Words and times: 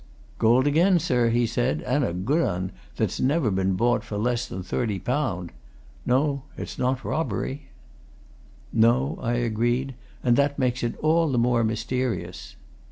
"Gold 0.39 0.65
again, 0.65 0.97
sir!" 0.97 1.29
he 1.29 1.45
said. 1.45 1.83
"And 1.83 2.03
a 2.03 2.11
good 2.11 2.41
'un, 2.41 2.71
that's 2.95 3.19
never 3.19 3.51
been 3.51 3.73
bought 3.75 4.03
for 4.03 4.17
less 4.17 4.47
than 4.47 4.63
thirty 4.63 4.97
pound. 4.97 5.51
No, 6.07 6.41
it's 6.57 6.79
not 6.79 7.03
been 7.03 7.11
robbery." 7.11 7.67
"No," 8.73 9.19
I 9.21 9.33
agreed, 9.33 9.93
"and 10.23 10.35
that 10.37 10.57
makes 10.57 10.81
it 10.81 10.97
all 11.01 11.29
the 11.31 11.37
more 11.37 11.63
mysterious. 11.63 12.55